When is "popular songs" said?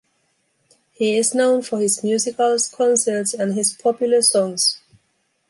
3.73-4.79